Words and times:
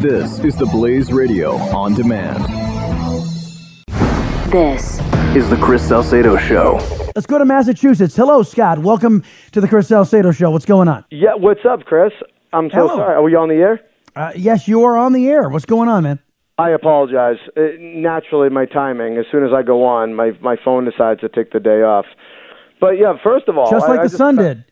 This 0.00 0.38
is 0.44 0.54
the 0.56 0.66
Blaze 0.66 1.12
Radio 1.12 1.54
on 1.56 1.94
demand. 1.94 2.44
This 4.52 5.00
Is 5.34 5.50
the 5.50 5.58
Chris 5.60 5.86
Salcedo 5.88 6.36
Show. 6.36 6.78
Let's 7.16 7.26
go 7.26 7.36
to 7.38 7.44
Massachusetts. 7.44 8.14
Hello, 8.14 8.44
Scott. 8.44 8.78
Welcome 8.78 9.24
to 9.50 9.60
the 9.60 9.66
Chris 9.66 9.88
Salcedo 9.88 10.30
Show. 10.30 10.52
What's 10.52 10.66
going 10.66 10.86
on? 10.86 11.04
Yeah, 11.10 11.34
what's 11.34 11.64
up, 11.68 11.82
Chris? 11.84 12.12
I'm 12.52 12.70
so 12.70 12.76
Hello. 12.76 12.96
sorry. 12.96 13.14
Are 13.16 13.22
we 13.24 13.34
on 13.34 13.48
the 13.48 13.56
air? 13.56 13.80
Uh, 14.14 14.30
yes, 14.36 14.68
you 14.68 14.84
are 14.84 14.96
on 14.96 15.12
the 15.12 15.26
air. 15.28 15.48
What's 15.48 15.64
going 15.66 15.88
on, 15.88 16.04
man? 16.04 16.20
I 16.58 16.70
apologize. 16.70 17.38
Uh, 17.56 17.62
naturally, 17.80 18.50
my 18.50 18.66
timing. 18.66 19.16
As 19.18 19.24
soon 19.32 19.44
as 19.44 19.50
I 19.52 19.62
go 19.62 19.84
on, 19.84 20.14
my 20.14 20.30
my 20.40 20.56
phone 20.64 20.84
decides 20.84 21.20
to 21.22 21.28
take 21.28 21.50
the 21.50 21.58
day 21.60 21.82
off. 21.82 22.06
But 22.80 22.98
yeah, 22.98 23.14
first 23.24 23.48
of 23.48 23.58
all, 23.58 23.68
Just 23.70 23.88
like 23.88 23.98
I 23.98 24.02
the 24.04 24.08
just- 24.10 24.18
sun 24.18 24.36
did. 24.36 24.64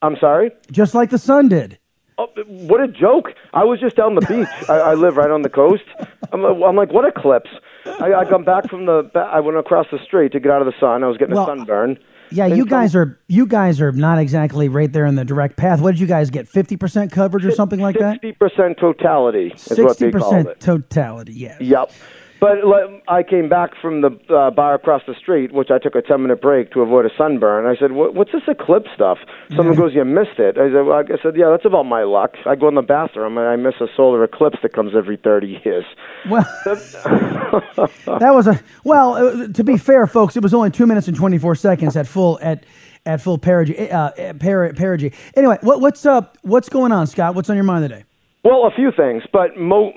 I'm 0.00 0.16
sorry. 0.18 0.52
Just 0.70 0.94
like 0.94 1.10
the 1.10 1.18
sun 1.18 1.48
did. 1.48 1.78
Oh, 2.18 2.26
what 2.46 2.80
a 2.80 2.88
joke! 2.88 3.32
I 3.54 3.64
was 3.64 3.78
just 3.80 3.96
down 3.96 4.16
the 4.16 4.20
beach. 4.22 4.68
I, 4.68 4.74
I 4.78 4.94
live 4.94 5.16
right 5.16 5.30
on 5.30 5.42
the 5.42 5.48
coast. 5.48 5.84
I'm, 6.32 6.44
I'm 6.44 6.74
like, 6.76 6.92
what 6.92 7.06
eclipse? 7.06 7.50
I, 7.86 8.12
I 8.12 8.24
come 8.24 8.44
back 8.44 8.68
from 8.68 8.86
the. 8.86 9.08
I 9.14 9.40
went 9.40 9.56
across 9.56 9.86
the 9.92 9.98
street 10.04 10.32
to 10.32 10.40
get 10.40 10.50
out 10.50 10.60
of 10.60 10.66
the 10.66 10.78
sun. 10.80 11.04
I 11.04 11.06
was 11.06 11.16
getting 11.16 11.34
Well, 11.34 11.44
a 11.44 11.46
sunburn. 11.46 11.98
Yeah, 12.30 12.46
And 12.46 12.56
you 12.56 12.66
guys 12.66 12.94
are 12.94 13.18
you 13.28 13.46
guys 13.46 13.80
are 13.80 13.92
not 13.92 14.18
exactly 14.18 14.68
right 14.68 14.92
there 14.92 15.06
in 15.06 15.14
the 15.14 15.24
direct 15.24 15.56
path. 15.56 15.80
What 15.80 15.92
did 15.92 16.00
you 16.00 16.06
guys 16.06 16.28
get? 16.28 16.48
Fifty 16.48 16.76
percent 16.76 17.12
coverage 17.12 17.44
or 17.46 17.52
something 17.52 17.80
like 17.80 17.96
that? 17.98 18.14
Sixty 18.14 18.32
percent 18.32 18.78
totality 18.78 19.52
is 19.54 19.68
what 19.78 19.96
Sixty 19.96 20.10
percent 20.10 20.60
totality. 20.60 21.32
Yes. 21.32 21.60
Yep. 21.60 21.92
But 22.40 22.64
like, 22.64 23.02
I 23.08 23.22
came 23.22 23.48
back 23.48 23.70
from 23.80 24.00
the 24.00 24.10
uh, 24.30 24.50
bar 24.50 24.74
across 24.74 25.02
the 25.06 25.14
street, 25.14 25.52
which 25.52 25.70
I 25.70 25.78
took 25.78 25.96
a 25.96 26.02
10 26.02 26.22
minute 26.22 26.40
break 26.40 26.70
to 26.72 26.80
avoid 26.80 27.04
a 27.04 27.10
sunburn. 27.18 27.66
I 27.66 27.78
said, 27.78 27.92
What's 27.92 28.30
this 28.32 28.42
eclipse 28.46 28.88
stuff? 28.94 29.18
Someone 29.56 29.74
goes, 29.74 29.92
You 29.94 30.04
missed 30.04 30.38
it. 30.38 30.56
I 30.56 30.68
said, 30.68 30.82
well, 30.86 30.98
I 30.98 31.22
said, 31.22 31.36
Yeah, 31.36 31.50
that's 31.50 31.64
about 31.64 31.84
my 31.84 32.04
luck. 32.04 32.34
I 32.46 32.54
go 32.54 32.68
in 32.68 32.76
the 32.76 32.82
bathroom 32.82 33.38
and 33.38 33.48
I 33.48 33.56
miss 33.56 33.74
a 33.80 33.86
solar 33.96 34.22
eclipse 34.22 34.58
that 34.62 34.72
comes 34.72 34.92
every 34.96 35.16
30 35.16 35.60
years. 35.64 35.84
Well, 36.30 36.46
that 36.64 38.30
was 38.32 38.46
a 38.46 38.60
well. 38.84 39.14
Uh, 39.14 39.48
to 39.48 39.64
be 39.64 39.76
fair, 39.76 40.06
folks, 40.06 40.36
it 40.36 40.42
was 40.42 40.54
only 40.54 40.70
two 40.70 40.86
minutes 40.86 41.08
and 41.08 41.16
twenty 41.16 41.38
four 41.38 41.54
seconds 41.54 41.96
at 41.96 42.06
full 42.06 42.38
at 42.42 42.64
at 43.06 43.20
full 43.20 43.38
perigee. 43.38 43.90
Uh, 43.92 44.10
per, 44.34 44.72
perigee. 44.72 45.14
Anyway, 45.36 45.58
what, 45.62 45.80
what's 45.80 46.04
up? 46.06 46.36
What's 46.42 46.68
going 46.68 46.92
on, 46.92 47.06
Scott? 47.06 47.34
What's 47.34 47.50
on 47.50 47.56
your 47.56 47.64
mind 47.64 47.88
today? 47.88 48.04
Well, 48.44 48.66
a 48.66 48.70
few 48.74 48.92
things, 48.96 49.22
but 49.32 49.56
mo- 49.56 49.92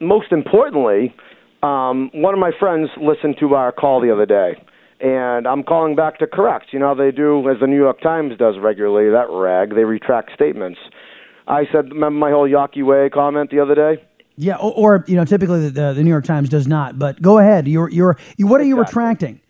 most 0.00 0.32
importantly, 0.32 1.14
um, 1.64 2.10
one 2.12 2.34
of 2.34 2.40
my 2.40 2.50
friends 2.58 2.90
listened 3.00 3.36
to 3.40 3.54
our 3.54 3.72
call 3.72 4.00
the 4.00 4.12
other 4.12 4.26
day, 4.26 4.62
and 5.00 5.46
I'm 5.46 5.62
calling 5.62 5.96
back 5.96 6.18
to 6.18 6.26
correct. 6.26 6.66
You 6.72 6.78
know 6.78 6.94
they 6.94 7.10
do, 7.10 7.48
as 7.50 7.58
the 7.60 7.66
New 7.66 7.76
York 7.76 8.00
Times 8.00 8.36
does 8.38 8.56
regularly, 8.60 9.10
that 9.10 9.30
rag, 9.30 9.74
they 9.74 9.84
retract 9.84 10.32
statements. 10.34 10.78
I 11.46 11.64
said, 11.72 11.90
remember 11.90 12.18
my 12.18 12.30
whole 12.30 12.48
Yawkey 12.48 12.84
Way 12.84 13.10
comment 13.10 13.50
the 13.50 13.60
other 13.60 13.74
day? 13.74 14.02
Yeah, 14.36 14.56
or, 14.56 14.72
or 14.72 15.04
you 15.06 15.16
know, 15.16 15.24
typically 15.24 15.68
the, 15.68 15.92
the 15.92 16.02
New 16.02 16.10
York 16.10 16.24
Times 16.24 16.48
does 16.48 16.66
not. 16.66 16.98
But 16.98 17.22
go 17.22 17.38
ahead. 17.38 17.68
You're 17.68 17.88
you're 17.90 18.16
you, 18.36 18.46
what 18.46 18.60
are 18.60 18.64
you 18.64 18.80
Exactly. 18.80 19.00
retracting? 19.02 19.40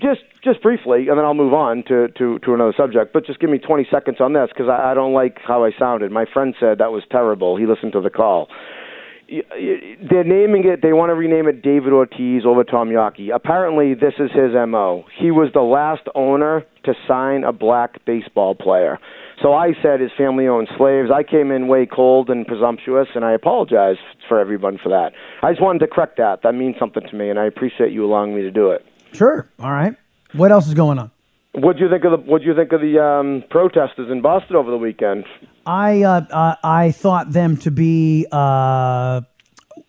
Just 0.00 0.22
just 0.42 0.62
briefly, 0.62 1.08
and 1.08 1.18
then 1.18 1.24
I'll 1.24 1.34
move 1.34 1.52
on 1.52 1.82
to, 1.88 2.08
to, 2.08 2.38
to 2.38 2.54
another 2.54 2.72
subject. 2.76 3.12
But 3.12 3.26
just 3.26 3.40
give 3.40 3.50
me 3.50 3.58
20 3.58 3.86
seconds 3.90 4.18
on 4.20 4.32
this 4.34 4.48
because 4.48 4.68
I, 4.68 4.92
I 4.92 4.94
don't 4.94 5.12
like 5.12 5.38
how 5.46 5.64
I 5.64 5.72
sounded. 5.78 6.10
My 6.10 6.26
friend 6.30 6.54
said 6.60 6.78
that 6.78 6.92
was 6.92 7.02
terrible. 7.10 7.56
He 7.56 7.66
listened 7.66 7.92
to 7.92 8.00
the 8.00 8.10
call. 8.10 8.48
They're 9.28 10.24
naming 10.24 10.64
it. 10.66 10.82
They 10.82 10.92
want 10.92 11.10
to 11.10 11.14
rename 11.14 11.48
it 11.48 11.62
David 11.62 11.92
Ortiz 11.92 12.44
over 12.46 12.64
Tom 12.64 12.88
Yawkey. 12.88 13.34
Apparently, 13.34 13.94
this 13.94 14.14
is 14.18 14.30
his 14.32 14.52
mo. 14.68 15.04
He 15.18 15.30
was 15.30 15.50
the 15.54 15.62
last 15.62 16.02
owner 16.14 16.64
to 16.84 16.94
sign 17.08 17.44
a 17.44 17.52
black 17.52 18.04
baseball 18.04 18.54
player. 18.54 18.98
So 19.42 19.52
I 19.52 19.72
said 19.82 20.00
his 20.00 20.10
family 20.16 20.46
owned 20.46 20.68
slaves. 20.76 21.10
I 21.12 21.22
came 21.22 21.50
in 21.50 21.66
way 21.68 21.86
cold 21.86 22.30
and 22.30 22.46
presumptuous, 22.46 23.08
and 23.14 23.24
I 23.24 23.32
apologize 23.32 23.96
for 24.28 24.38
everyone 24.38 24.78
for 24.82 24.90
that. 24.90 25.12
I 25.42 25.50
just 25.50 25.62
wanted 25.62 25.80
to 25.80 25.88
correct 25.88 26.18
that. 26.18 26.42
That 26.42 26.54
means 26.54 26.76
something 26.78 27.02
to 27.08 27.16
me, 27.16 27.30
and 27.30 27.38
I 27.38 27.46
appreciate 27.46 27.92
you 27.92 28.04
allowing 28.04 28.34
me 28.34 28.42
to 28.42 28.50
do 28.50 28.70
it. 28.70 28.84
Sure. 29.12 29.48
All 29.58 29.72
right. 29.72 29.94
What 30.34 30.52
else 30.52 30.66
is 30.66 30.74
going 30.74 30.98
on? 30.98 31.10
What 31.52 31.76
do 31.76 31.84
you 31.84 31.90
think 31.90 32.04
of 32.04 32.10
the 32.10 32.16
What 32.16 32.40
do 32.40 32.46
you 32.48 32.54
think 32.54 32.72
of 32.72 32.80
the 32.80 33.00
um, 33.00 33.44
protesters 33.48 34.10
in 34.10 34.22
Boston 34.22 34.56
over 34.56 34.70
the 34.70 34.76
weekend? 34.76 35.24
I 35.66 36.02
uh, 36.02 36.20
uh, 36.30 36.56
I 36.62 36.90
thought 36.90 37.32
them 37.32 37.56
to 37.58 37.70
be 37.70 38.26
uh, 38.30 39.22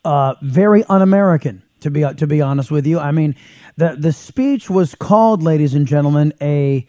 uh, 0.04 0.36
very 0.42 0.84
un-American. 0.86 1.62
To 1.82 1.92
be 1.92 2.02
to 2.02 2.26
be 2.26 2.42
honest 2.42 2.72
with 2.72 2.88
you, 2.88 3.00
I 3.00 3.12
mean, 3.12 3.36
the 3.78 3.96
the 3.98 4.12
speech 4.12 4.70
was 4.70 4.96
called, 4.96 5.44
ladies 5.44 5.76
and 5.76 5.86
gentlemen, 5.86 6.34
a 6.42 6.88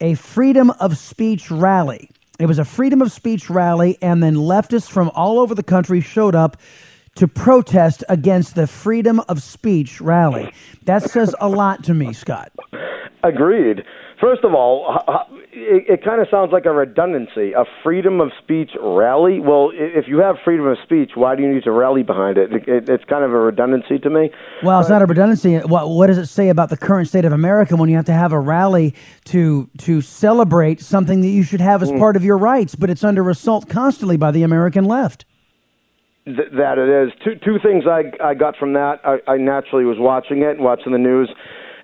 a 0.00 0.14
freedom 0.14 0.70
of 0.80 0.96
speech 0.96 1.50
rally. 1.50 2.10
It 2.38 2.46
was 2.46 2.58
a 2.58 2.64
freedom 2.64 3.02
of 3.02 3.12
speech 3.12 3.50
rally, 3.50 3.98
and 4.00 4.22
then 4.22 4.36
leftists 4.36 4.88
from 4.88 5.10
all 5.14 5.40
over 5.40 5.54
the 5.54 5.62
country 5.62 6.00
showed 6.00 6.34
up 6.34 6.56
to 7.16 7.26
protest 7.26 8.04
against 8.08 8.54
the 8.54 8.66
freedom 8.66 9.20
of 9.28 9.42
speech 9.42 10.00
rally. 10.00 10.52
That 10.84 11.02
says 11.02 11.34
a 11.40 11.48
lot 11.48 11.82
to 11.84 11.94
me, 11.94 12.12
Scott. 12.12 12.52
Agreed. 13.24 13.82
First 14.20 14.44
of 14.44 14.54
all, 14.54 15.02
it, 15.58 15.84
it 15.88 16.04
kind 16.04 16.20
of 16.20 16.28
sounds 16.30 16.52
like 16.52 16.64
a 16.64 16.72
redundancy. 16.72 17.52
A 17.52 17.64
freedom 17.82 18.20
of 18.20 18.30
speech 18.42 18.70
rally. 18.80 19.40
Well, 19.40 19.70
if 19.74 20.06
you 20.06 20.18
have 20.18 20.36
freedom 20.44 20.66
of 20.66 20.78
speech, 20.82 21.12
why 21.14 21.34
do 21.34 21.42
you 21.42 21.52
need 21.52 21.64
to 21.64 21.72
rally 21.72 22.02
behind 22.02 22.38
it? 22.38 22.52
it, 22.52 22.68
it 22.68 22.88
it's 22.88 23.04
kind 23.04 23.24
of 23.24 23.32
a 23.32 23.38
redundancy 23.38 23.98
to 23.98 24.10
me. 24.10 24.30
Well, 24.62 24.80
it's 24.80 24.88
not 24.88 25.02
uh, 25.02 25.04
a 25.04 25.08
redundancy. 25.08 25.58
What, 25.58 25.90
what 25.90 26.06
does 26.06 26.18
it 26.18 26.26
say 26.26 26.48
about 26.48 26.70
the 26.70 26.76
current 26.76 27.08
state 27.08 27.24
of 27.24 27.32
America 27.32 27.76
when 27.76 27.88
you 27.88 27.96
have 27.96 28.06
to 28.06 28.12
have 28.12 28.32
a 28.32 28.40
rally 28.40 28.94
to 29.26 29.68
to 29.78 30.00
celebrate 30.00 30.80
something 30.80 31.20
that 31.22 31.28
you 31.28 31.42
should 31.42 31.60
have 31.60 31.82
as 31.82 31.90
hmm. 31.90 31.98
part 31.98 32.16
of 32.16 32.24
your 32.24 32.38
rights, 32.38 32.74
but 32.74 32.90
it's 32.90 33.04
under 33.04 33.28
assault 33.28 33.68
constantly 33.68 34.16
by 34.16 34.30
the 34.30 34.42
American 34.42 34.84
left? 34.84 35.24
Th- 36.24 36.38
that 36.52 36.78
it 36.78 36.88
is. 36.88 37.12
Two 37.24 37.34
two 37.44 37.58
things 37.62 37.84
I 37.86 38.12
I 38.24 38.34
got 38.34 38.56
from 38.56 38.74
that. 38.74 39.00
I, 39.04 39.18
I 39.26 39.36
naturally 39.36 39.84
was 39.84 39.98
watching 39.98 40.42
it, 40.42 40.58
watching 40.58 40.92
the 40.92 40.98
news. 40.98 41.30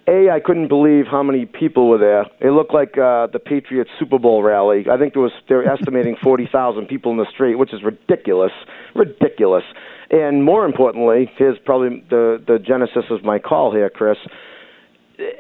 A, 0.07 0.29
I 0.31 0.39
couldn't 0.39 0.69
believe 0.69 1.07
how 1.11 1.23
many 1.23 1.47
people 1.47 1.89
were 1.89 1.99
there. 1.99 2.27
It 2.41 2.53
looked 2.53 2.75
like 2.75 2.99
uh, 2.99 3.29
the 3.33 3.39
Patriots 3.43 3.91
Super 3.99 4.19
Bowl 4.19 4.43
rally. 4.43 4.85
I 4.91 4.99
think 4.99 5.15
there 5.15 5.23
was 5.23 5.33
they're 5.49 5.67
estimating 5.73 6.17
forty 6.23 6.49
thousand 6.51 6.87
people 6.87 7.11
in 7.13 7.19
the 7.19 7.27
street, 7.33 7.55
which 7.57 7.73
is 7.73 7.83
ridiculous, 7.83 8.53
ridiculous. 8.95 9.65
And 10.11 10.45
more 10.45 10.67
importantly, 10.67 11.31
here's 11.39 11.59
probably 11.65 12.05
the 12.11 12.43
the 12.47 12.59
genesis 12.59 13.05
of 13.11 13.25
my 13.25 13.39
call 13.39 13.73
here, 13.73 13.89
Chris. 13.89 14.19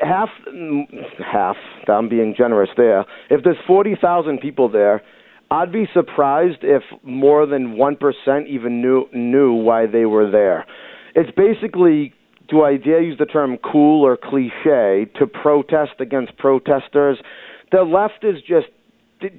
Half, 0.00 0.30
mm, 0.48 0.84
half. 1.20 1.56
I'm 1.88 2.08
being 2.08 2.34
generous 2.36 2.70
there. 2.76 3.04
If 3.28 3.44
there's 3.44 3.58
forty 3.66 3.96
thousand 4.00 4.38
people 4.40 4.70
there, 4.70 5.02
I'd 5.50 5.72
be 5.72 5.86
surprised 5.92 6.58
if 6.62 6.82
more 7.02 7.44
than 7.44 7.76
one 7.76 7.96
percent 7.96 8.48
even 8.48 8.80
knew 8.80 9.06
knew 9.12 9.52
why 9.52 9.86
they 9.86 10.06
were 10.06 10.30
there. 10.30 10.64
It's 11.14 11.30
basically, 11.36 12.12
do 12.48 12.62
I 12.62 12.76
dare 12.76 13.02
use 13.02 13.18
the 13.18 13.26
term 13.26 13.56
cool 13.58 14.04
or 14.04 14.16
cliche 14.16 15.06
to 15.18 15.26
protest 15.26 15.92
against 16.00 16.36
protesters? 16.38 17.18
The 17.72 17.82
left 17.82 18.22
is 18.24 18.40
just 18.42 18.66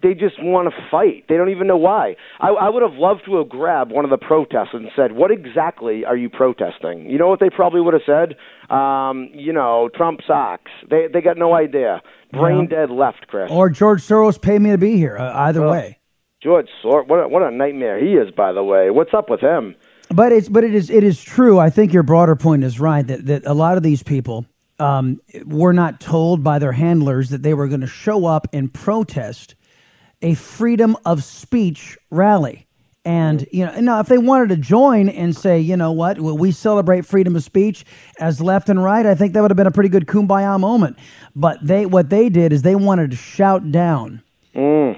they- 0.01 0.16
just 0.16 0.41
want 0.41 0.67
to 0.69 0.75
fight. 0.89 1.25
They 1.29 1.38
don't 1.38 1.49
even 1.49 1.67
know 1.67 1.77
why. 1.77 2.16
I, 2.39 2.49
I 2.49 2.69
would 2.69 2.81
have 2.81 2.95
loved 2.95 3.25
to 3.25 3.35
have 3.38 3.49
grabbed 3.49 3.91
one 3.91 4.03
of 4.03 4.09
the 4.09 4.17
protesters 4.17 4.81
and 4.81 4.89
said, 4.95 5.11
"What 5.11 5.29
exactly 5.31 6.03
are 6.05 6.17
you 6.17 6.29
protesting?" 6.29 7.07
You 7.09 7.19
know 7.19 7.27
what 7.27 7.39
they 7.39 7.49
probably 7.49 7.81
would 7.81 7.93
have 7.93 8.03
said? 8.05 8.35
Um, 8.75 9.29
you 9.33 9.53
know, 9.53 9.89
Trump 9.95 10.22
socks. 10.25 10.72
They 10.89 11.07
they 11.11 11.22
got 11.22 11.37
no 11.37 11.53
idea. 11.53 12.01
Brain 12.31 12.67
dead 12.67 12.89
left, 12.89 13.27
Chris. 13.27 13.49
Or 13.51 13.69
George 13.69 14.01
Soros 14.01 14.41
paid 14.41 14.61
me 14.61 14.72
to 14.72 14.77
be 14.77 14.97
here. 14.97 15.17
Uh, 15.17 15.31
either 15.47 15.66
way. 15.67 15.99
George 16.41 16.67
Soros, 16.83 17.07
what 17.07 17.17
a, 17.17 17.27
what 17.27 17.43
a 17.43 17.51
nightmare 17.51 17.99
he 17.99 18.13
is, 18.13 18.31
by 18.31 18.51
the 18.51 18.63
way. 18.63 18.89
What's 18.89 19.13
up 19.13 19.29
with 19.29 19.39
him? 19.41 19.75
But 20.09 20.31
it's 20.31 20.49
but 20.49 20.63
it 20.63 20.75
is 20.75 20.89
it 20.89 21.03
is 21.03 21.21
true. 21.21 21.59
I 21.59 21.69
think 21.69 21.93
your 21.93 22.03
broader 22.03 22.35
point 22.35 22.63
is 22.63 22.79
right 22.79 23.05
that 23.07 23.25
that 23.25 23.45
a 23.45 23.53
lot 23.53 23.77
of 23.77 23.83
these 23.83 24.03
people 24.03 24.45
um, 24.79 25.19
were 25.45 25.73
not 25.73 25.99
told 25.99 26.43
by 26.43 26.59
their 26.59 26.73
handlers 26.73 27.29
that 27.29 27.41
they 27.43 27.53
were 27.53 27.67
going 27.67 27.81
to 27.81 27.88
show 27.88 28.25
up 28.25 28.47
and 28.53 28.73
protest 28.73 29.55
a 30.21 30.33
freedom 30.33 30.97
of 31.05 31.23
speech 31.23 31.97
rally. 32.09 32.67
And 33.03 33.47
you 33.51 33.66
know, 33.66 33.79
now 33.79 33.99
if 33.99 34.07
they 34.07 34.17
wanted 34.17 34.49
to 34.49 34.57
join 34.57 35.09
and 35.09 35.35
say, 35.35 35.59
you 35.59 35.78
know 35.78 35.91
what, 35.91 36.19
well, 36.19 36.37
we 36.37 36.51
celebrate 36.51 37.05
freedom 37.05 37.35
of 37.35 37.43
speech 37.43 37.85
as 38.19 38.41
left 38.41 38.67
and 38.67 38.84
right, 38.84 39.05
I 39.05 39.13
think 39.13 39.34
that 39.34 39.41
would 39.41 39.51
have 39.51 39.58
been 39.58 39.67
a 39.67 39.72
pretty 39.72 39.90
good 39.90 40.08
kumbaya 40.08 40.59
moment. 40.59 40.97
But 41.35 41.59
they, 41.61 41.85
what 41.85 42.09
they 42.09 42.29
did 42.29 42.51
is 42.51 42.63
they 42.63 42.75
wanted 42.75 43.11
to 43.11 43.17
shout 43.17 43.72
down 43.72 44.23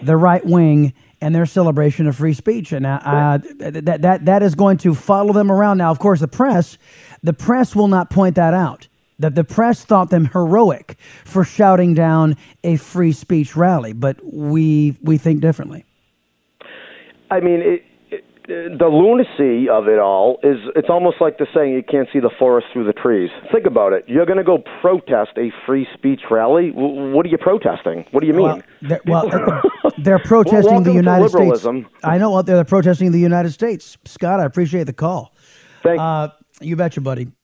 the 0.03 0.17
right 0.17 0.45
wing 0.45 0.93
and 1.21 1.33
their 1.33 1.45
celebration 1.45 2.07
of 2.07 2.15
free 2.15 2.33
speech. 2.33 2.71
And 2.71 2.85
uh, 2.85 2.99
uh, 3.03 3.37
that, 3.57 4.01
that, 4.01 4.25
that 4.25 4.43
is 4.43 4.55
going 4.55 4.77
to 4.77 4.93
follow 4.93 5.33
them 5.33 5.51
around. 5.51 5.79
Now, 5.79 5.91
of 5.91 5.99
course, 5.99 6.19
the 6.19 6.27
press, 6.27 6.77
the 7.23 7.33
press 7.33 7.75
will 7.75 7.87
not 7.87 8.09
point 8.09 8.35
that 8.35 8.53
out. 8.53 8.87
That 9.19 9.33
the 9.33 9.43
press 9.43 9.83
thought 9.83 10.11
them 10.11 10.25
heroic 10.25 10.95
for 11.25 11.43
shouting 11.43 11.95
down 11.95 12.37
a 12.63 12.75
free 12.75 13.11
speech 13.11 13.55
rally, 13.55 13.91
but 13.91 14.17
we 14.23 14.95
we 15.01 15.17
think 15.17 15.41
differently. 15.41 15.85
I 17.31 17.39
mean, 17.39 17.61
it, 17.61 17.83
it, 18.11 18.23
the 18.79 18.87
lunacy 18.87 19.69
of 19.69 19.87
it 19.87 19.97
all 19.97 20.39
is 20.43 20.57
it's 20.75 20.89
almost 20.89 21.17
like 21.19 21.39
the 21.39 21.47
saying 21.53 21.73
you 21.73 21.81
can't 21.83 22.07
see 22.13 22.19
the 22.19 22.29
forest 22.37 22.67
through 22.71 22.85
the 22.85 22.93
trees. 22.93 23.31
Think 23.51 23.65
about 23.65 23.91
it. 23.91 24.05
You're 24.07 24.27
going 24.27 24.37
to 24.37 24.43
go 24.43 24.59
protest 24.81 25.31
a 25.35 25.51
free 25.65 25.87
speech 25.95 26.21
rally. 26.29 26.69
W- 26.69 27.11
what 27.11 27.25
are 27.25 27.29
you 27.29 27.37
protesting? 27.37 28.05
What 28.11 28.21
do 28.21 28.27
you 28.27 28.33
mean? 28.33 28.45
Well, 28.45 28.61
there, 28.81 29.01
well 29.05 29.29
They're 29.97 30.19
protesting 30.19 30.83
the 30.83 30.93
United 30.93 31.29
States. 31.29 31.65
I 32.03 32.17
know 32.17 32.41
they're 32.41 32.63
protesting 32.63 33.11
the 33.11 33.19
United 33.19 33.51
States. 33.51 33.97
Scott, 34.05 34.39
I 34.39 34.45
appreciate 34.45 34.83
the 34.83 34.93
call. 34.93 35.33
Thank 35.83 35.99
uh, 35.99 36.29
you. 36.61 36.75
betcha, 36.75 37.01
buddy. 37.01 37.27